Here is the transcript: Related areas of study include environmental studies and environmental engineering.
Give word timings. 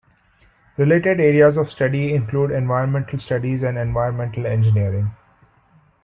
Related 0.77 1.19
areas 1.19 1.57
of 1.57 1.69
study 1.69 2.11
include 2.15 2.49
environmental 2.49 3.19
studies 3.19 3.61
and 3.61 3.77
environmental 3.77 4.47
engineering. 4.47 5.11